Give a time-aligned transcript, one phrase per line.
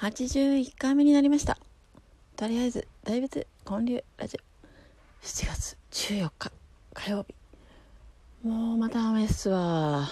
[0.00, 1.58] 81回目になりました。
[2.36, 5.26] とりあえず大仏建立ラジオ。
[5.26, 6.52] 7月14日
[6.94, 7.34] 火曜日。
[8.46, 10.08] もうまた雨っすわ。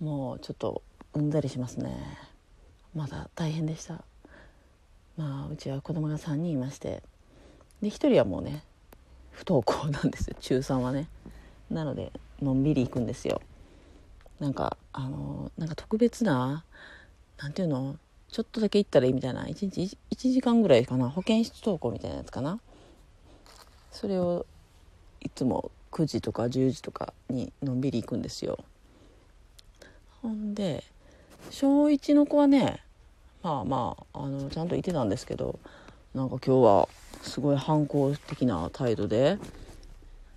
[0.00, 0.82] もうちょっと
[1.14, 1.96] うんざりしますね。
[2.92, 4.02] まだ大変でした。
[5.16, 7.04] まあうちは子供が3人いまして。
[7.80, 8.64] で1人はもうね
[9.30, 10.36] 不登校なんですよ。
[10.40, 11.06] 中3はね。
[11.70, 12.10] なので
[12.42, 13.42] のんびり行くんですよ。
[14.40, 16.64] なんかあのなんか特別な
[17.36, 17.96] なんていうの？
[18.30, 19.44] ちょっとだけ行ったらいいみたいな。
[19.44, 21.08] 1日 1, 時間ぐらいかな。
[21.08, 22.60] 保健室登校みたいなやつかな。
[23.90, 24.46] それを
[25.20, 28.58] いつも9時とか10時とかにのんびり行くんですよ。
[30.22, 30.84] ほんで
[31.50, 32.82] 小1の子はね
[33.42, 35.58] まあまああのちゃんといてたんですけど
[36.14, 36.88] なんか今日は
[37.22, 39.38] すごい反抗的な態度で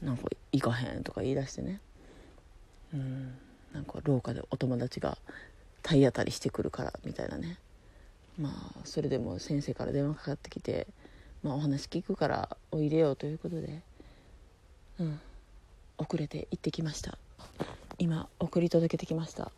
[0.01, 1.81] なんか行かへんとか言い出してね。
[2.93, 3.37] うん
[3.73, 5.17] なんか廊下でお友達が
[5.81, 7.57] 体当たりしてくるからみたいなね。
[8.39, 10.87] まあそれでも先生から電話かかってきて、
[11.43, 13.81] まあ、お話聞くからおいでよということで
[14.99, 15.19] うん。
[15.97, 17.17] 遅れて行ってきました。
[17.99, 19.51] 今送り届けてきました。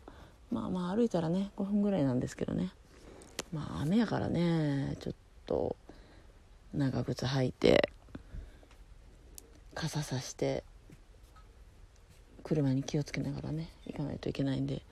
[0.50, 2.70] まあまあ歩いたらね5分ぐらいなんですけどね。
[3.52, 5.14] まあ雨やからねちょっ
[5.46, 5.76] と
[6.74, 7.88] 長靴履いて
[9.74, 10.64] 傘さして
[12.42, 14.82] 車に気をつけながらね行かないといけないんで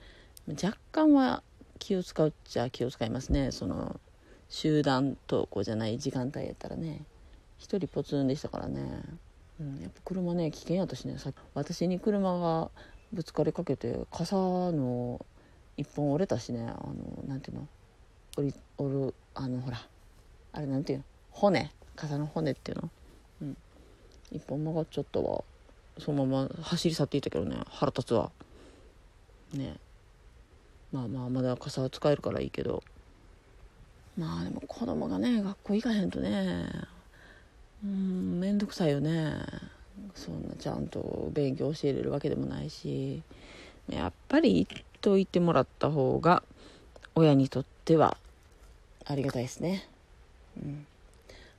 [0.61, 1.43] 若干は
[1.79, 3.51] 気を使うっちゃ気を使いますね。
[3.51, 3.99] その
[4.49, 7.01] 集団登校じゃない時間帯やったらね。
[7.57, 9.01] 一人ポツンでしたからね、
[9.59, 11.17] うん、やっぱ車ね危険やったしね。
[11.17, 12.69] さ私に車が
[13.11, 15.25] ぶつかりかけて傘の
[15.77, 16.61] 一本折れたしね。
[16.61, 17.67] あのなんていうの？
[18.37, 19.81] 折り折るあのほら
[20.51, 21.05] あれなんていうの？
[21.31, 21.71] 骨。
[21.95, 22.89] 傘の骨っていうの？
[23.41, 23.57] うん。
[24.31, 25.43] 一本曲がっちゃったわ。
[25.99, 27.57] そのまま走り去っていたけどね。
[27.67, 28.31] 腹立つわ。
[29.53, 29.75] ね。
[30.93, 32.83] まあまあまだ傘は使えるからいいけど。
[34.15, 36.69] まあでも子供がね学校行かへんとね。
[37.83, 39.37] うん面倒くさいよね。
[40.13, 43.23] そんなちゃんと勉強教えれるわけでもないし。
[43.91, 46.43] やっぱり言っといてもらった方が
[47.15, 48.17] 親にとっては
[49.05, 49.83] ありがたいですね。
[50.57, 50.85] うん。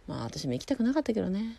[0.07, 1.59] まあ私も行きたくなかったけどね。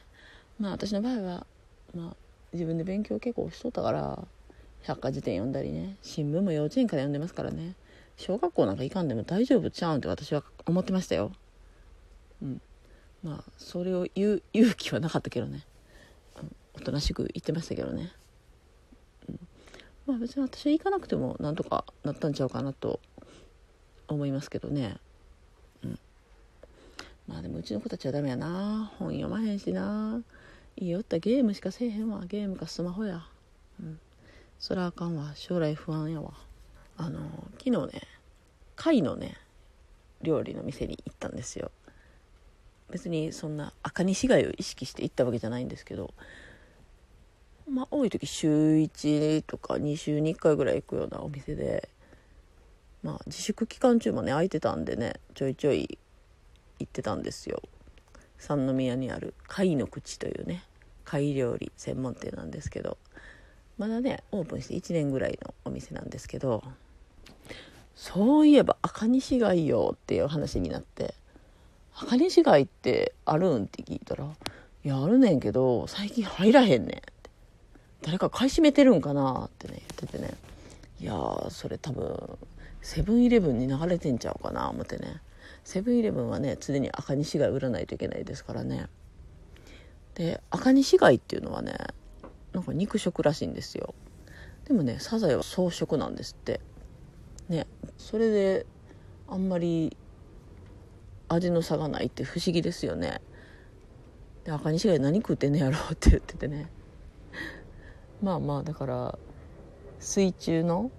[0.59, 1.45] まあ私の場合は
[1.93, 2.15] まあ
[2.53, 4.17] 自分で勉強結構しとったから
[4.85, 5.97] 百科事典読んだりね。
[6.01, 7.75] 新聞も幼稚園から読んでますからね。
[8.17, 11.31] 小学校なんか行かんでも大丈夫ちゃうんって私は思ってましたよ。
[12.41, 12.61] うん。
[13.23, 15.65] まあそれを言う勇気はなかったけどね、
[16.39, 18.11] うん、おとなしく言ってましたけどね、
[19.27, 19.39] うん、
[20.05, 22.99] まあ別に私は行かなくてもなんとかなったんちゃうかなと
[24.07, 24.97] 思いますけどね。
[25.83, 25.99] うん。
[27.27, 28.91] まあでもうちの子たちはダメやな。
[28.99, 30.21] 本読まへんしな。
[30.75, 32.23] いいよったゲームしかせえへんわ。
[32.27, 33.25] ゲームかスマホや。
[33.81, 33.99] うん。
[34.59, 35.33] そらあかんわ。
[35.35, 36.33] 将来不安やわ。
[36.97, 37.19] あの
[37.57, 38.01] 昨日ね
[38.75, 39.35] 貝のね
[40.21, 41.71] 料理の店に行ったんですよ。
[42.89, 46.13] 別にそんな赤西貝を意識して行ったわけじゃないんですけど
[47.67, 51.89] まあ多い時週1とか2週に1回ぐらい行くようなお店で
[53.01, 55.97] まあ自粛期間中もね空いてたんでねちょいちょい
[56.79, 57.61] 行ってたんですよ。
[58.37, 60.63] 三宮にある貝の口というね
[61.05, 62.97] 貝料理専門店なんですけど
[63.77, 66.63] まだねオープンして1年ぐらいのお店なんですけど
[67.95, 71.13] そういえば赤西貝よっていう話になって
[71.95, 77.29] 赤西貝ってあるんって聞いたらいやあるねんけど最近入らへんねんって。
[78.01, 80.35] 誰か買い占めてるんかなってね言っててね。
[81.01, 81.13] いや
[81.49, 82.37] それ多分
[82.81, 85.21] セブンイレブンに流れてんちゃうかな思ってね。
[85.63, 88.87] セブンイレブンはね常に赤西貝売らないといけないですからね。
[90.13, 91.75] で赤西貝っていうのはね
[92.55, 93.93] なんか肉食らしいんですよ。
[94.65, 96.61] でもねサザエは草食なんですって。
[97.49, 97.67] ね。
[97.97, 98.65] それで
[99.27, 99.95] あんまり
[101.27, 103.19] 味の差がないって不思議ですよね。
[104.45, 106.69] で赤西貝何食ってんねやろうって言っててね。
[108.21, 109.19] まあまあだから
[109.99, 110.91] 水中の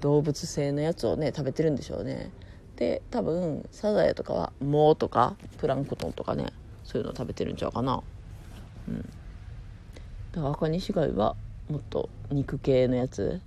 [0.00, 2.30] 動物性のやつをね食べてるんでしょうね。
[2.76, 6.52] で多分サザエとかは藻とかプランクトンとかね
[6.84, 8.04] そういうの食べてるんちゃうかな。
[8.88, 9.10] うん。
[10.32, 11.36] だから赤西貝は
[11.68, 13.40] もっと肉系のやつ。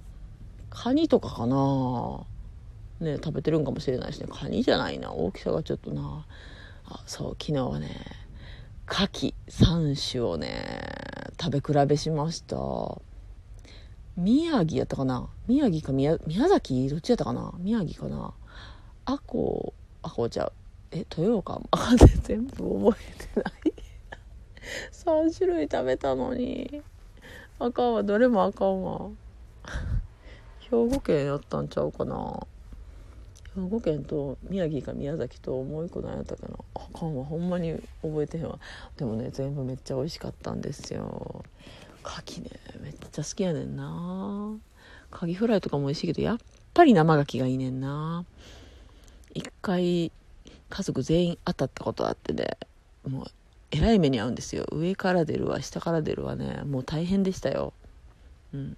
[0.69, 2.25] カニとかかな。
[2.99, 4.27] ね食べてるんかもしれないしね。
[4.31, 5.11] カニじゃないな。
[5.11, 6.25] 大きさがちょっとな。
[6.85, 7.89] あそう昨日はね
[8.87, 10.63] 牡蠣3種をね
[11.41, 12.55] 食べ比べしました。
[14.15, 15.27] 宮城やったかな。
[15.47, 16.87] 宮城か宮宮崎？
[16.89, 17.51] どっちやったかな？
[17.57, 18.33] 宮城かな。
[19.05, 19.73] あこ
[20.03, 20.51] あこちゃう。
[20.91, 21.61] え豊岡？
[21.71, 23.84] あ 全部覚えてない。
[24.91, 26.81] 3種類食べたのに。
[27.59, 29.09] あかんわどれもあかんわ
[30.59, 32.45] 兵庫県やったんちゃうかな。
[33.55, 36.55] 兵庫県と宮城か宮崎ともう一個何やったかな。
[36.75, 37.23] あかんわ。
[37.23, 38.59] ほんまに覚えてへんわ。
[38.97, 41.45] でもね全部めっちゃ美味しかったんですよ。
[42.03, 42.49] 牡蠣ね
[42.81, 44.53] めっちゃ好きやねんな。
[45.11, 46.37] カキフライとかも美味しいけどやっ
[46.73, 48.25] ぱり生牡蠣がいいねんな。
[49.33, 50.11] 一回
[50.69, 52.57] 家族全員当たったことあってね。
[53.07, 53.25] もう
[53.77, 54.65] えらい目に遭うんですよ。
[54.71, 56.63] 上から出るわ下から出るわね。
[56.65, 57.73] もう大変でしたよ。
[58.53, 58.77] うん。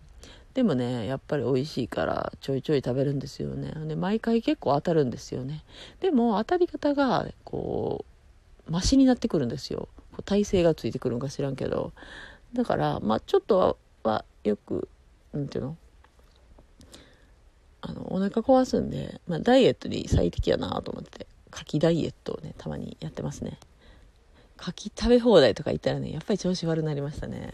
[0.54, 3.74] でもねやっぱり美味しいからちょいちょい食べるんですよね。
[3.88, 5.64] で毎回結構当たるんですよね。
[6.00, 8.06] でも当たり方がこ
[8.68, 9.88] うマシになってくるんですよ。
[10.26, 11.92] 体勢がついてくるんか知らんけど。
[12.54, 14.90] だからまあちょっとはよく
[15.34, 15.78] なんていうの？
[17.82, 23.60] あのお腹壊すんで、まあ、ダイエットに最適やなと思って牡蠣ダイエットをねたまにやってますね。
[24.60, 27.52] 牡蠣食べ放題とか言ったらねやっぱり調子悪くなりましたね。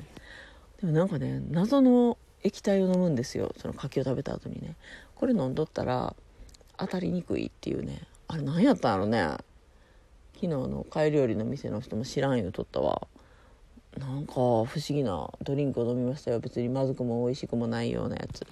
[0.81, 3.53] でもなんかね謎の液体を飲むんですよ。
[3.57, 4.75] その牡蠣を食べた後にね。
[5.15, 6.15] これ飲んどったら
[6.77, 8.01] 当たりにくいっていうね。
[8.27, 9.19] あれ何やったんやろね。
[10.35, 13.07] 昨日の貝料理の店の人も知らん言うとったわ。
[13.97, 16.39] なんか不思議なドリンクを飲みましたよ。
[16.39, 18.45] 別にまずくも美味しくもないようなやつ。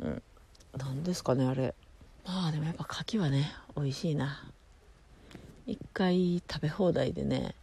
[0.00, 0.22] うん。
[0.76, 1.74] 何ですかねあれ。
[2.24, 4.50] まあでもやっぱ牡蠣はね美味しいな。
[5.66, 7.54] 一回食べ放題でね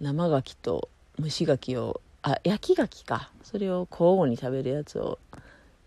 [0.00, 0.88] 生牡蠣と
[1.20, 3.30] 蒸し牡蠣をあ焼き牡蠣か。
[3.42, 5.18] それを交互に食べるやつを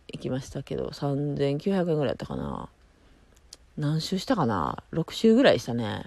[0.08, 2.70] 行きましたけど3900円ぐらいやったかな。
[3.78, 4.84] 何周したかな。
[4.94, 6.06] 6周ぐらいしたね。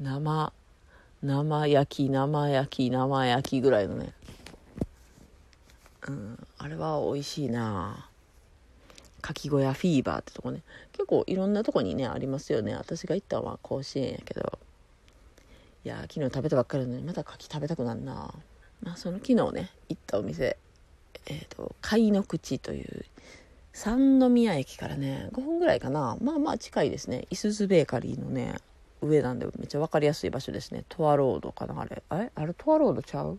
[0.00, 0.52] 生
[1.22, 4.12] 生焼き生焼き生焼きぐらいのね。
[6.08, 8.09] うんあれは美味しいな。
[9.20, 10.62] かき小屋フィーバーってとこね。
[10.92, 12.74] 結構いろんなとこにねありますよね。
[12.74, 14.58] 私が行ったのは甲子園やけど。
[15.84, 18.34] いや昨日食べたばっかりなのにまた牡蠣食べたくなるな。
[18.82, 20.56] まあその昨日ね行ったお店。
[21.26, 23.04] えっ、ー、と貝の口という
[23.72, 26.16] 三宮駅からね5分ぐらいかな。
[26.20, 27.26] まあまあ近いですね。
[27.30, 28.56] いすゞベーカリーのね
[29.02, 30.84] 上なんでめっちゃ分かりやすい場所ですね。
[30.88, 32.02] トアロードかなあれ。
[32.08, 32.32] あれ？
[32.34, 33.38] あれトアロードちゃう？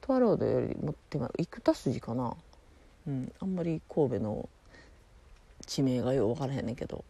[0.00, 2.34] トアロードよりも手前生田筋かな。
[3.06, 4.48] うんあんまり神戸の
[5.66, 7.04] 地名がよう分からへんねんけど。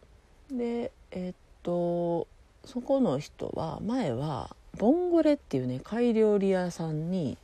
[0.51, 2.27] でえー、っと
[2.65, 7.37] そこの人は前はボンゴレっていうね貝料理屋さんに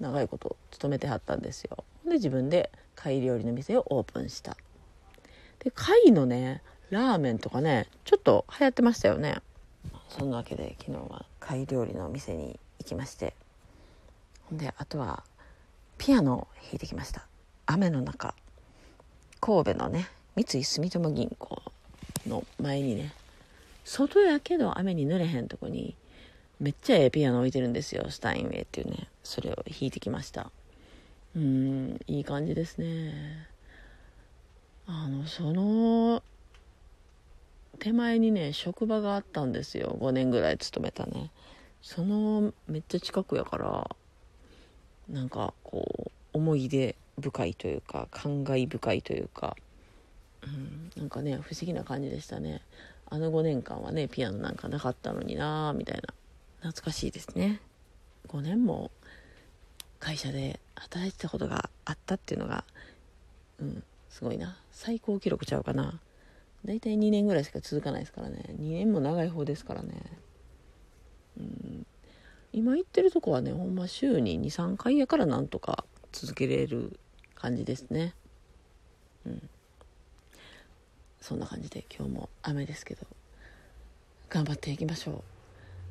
[0.00, 1.84] 長いこと勤めてはったんですよ。
[2.04, 4.56] で自分で貝料理の店をオープンした。
[5.60, 9.42] で貝のねラーメンとかねちょっと流行ってましたよね。
[10.08, 13.34] そんなわけで昨日は貝料理の店に行きまして。
[14.44, 15.24] ほんであとは
[15.98, 17.26] ピアノを弾いてきました。
[17.66, 18.34] 雨の中。
[19.40, 21.62] 神戸のね三井住友銀行
[22.26, 23.12] の前にね
[23.84, 25.94] 外やけど雨に濡れへんとこに
[26.60, 30.50] めっちゃええピアノ置いてるんですよスタインウェイっていうねそれを弾いてきました。
[31.36, 33.46] うんいい感じですね。
[34.86, 36.22] あのその
[37.78, 39.96] 手前にね職場があったんですよ。
[40.00, 41.30] 5年ぐらい勤めたね。
[41.80, 43.88] そのめっちゃ近くやから
[45.08, 49.56] なんかこう思い出深いというか感慨深いというか
[50.44, 52.62] うん、なんかね不思議な感じでしたね。
[53.10, 56.14] あの5年間はねピアノなんかなかったのになみたいな。
[56.60, 57.60] 懐かしいですね。
[58.28, 58.90] 5年も
[59.98, 62.64] 会社で働いてたことがあったっていうのが
[63.60, 64.56] うんすごいな。
[64.70, 66.00] 最高記録ちゃうかな。
[66.64, 68.54] 大体2年ぐらいしか続かないですからね。
[68.58, 70.02] 2年も長い方ですからね。
[71.38, 71.86] うん。
[72.52, 76.98] 今行ってるとこはねほんま週に23回やからなんとか続けれる
[77.34, 78.14] 感じですね。
[79.26, 79.50] うん。
[81.20, 83.06] そんな感じで今日も雨ですけど
[84.28, 85.22] 頑張っていきましょう。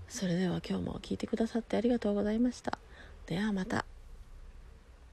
[0.10, 2.77] それでは今日も聞いてくださってありがとうございました。
[3.25, 3.96] ではまた。